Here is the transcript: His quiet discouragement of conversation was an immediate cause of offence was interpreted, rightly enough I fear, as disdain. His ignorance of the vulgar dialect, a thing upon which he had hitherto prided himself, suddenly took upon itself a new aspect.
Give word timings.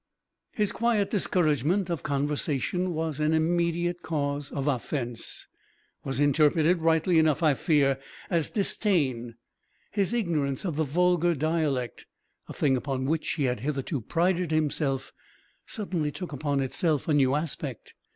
His 0.53 0.71
quiet 0.71 1.11
discouragement 1.11 1.87
of 1.91 2.01
conversation 2.01 2.95
was 2.95 3.19
an 3.19 3.33
immediate 3.35 4.01
cause 4.01 4.51
of 4.51 4.67
offence 4.67 5.45
was 6.03 6.19
interpreted, 6.19 6.79
rightly 6.81 7.19
enough 7.19 7.43
I 7.43 7.53
fear, 7.53 7.99
as 8.27 8.49
disdain. 8.49 9.35
His 9.91 10.11
ignorance 10.11 10.65
of 10.65 10.75
the 10.75 10.85
vulgar 10.85 11.35
dialect, 11.35 12.07
a 12.49 12.53
thing 12.53 12.75
upon 12.75 13.05
which 13.05 13.33
he 13.33 13.43
had 13.43 13.59
hitherto 13.59 14.01
prided 14.01 14.49
himself, 14.49 15.13
suddenly 15.67 16.09
took 16.11 16.33
upon 16.33 16.61
itself 16.61 17.07
a 17.07 17.13
new 17.13 17.35
aspect. 17.35 17.93